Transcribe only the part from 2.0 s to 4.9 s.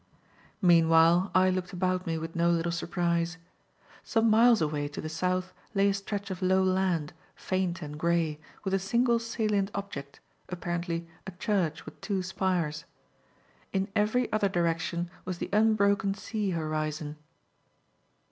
me with no little surprise. Some miles away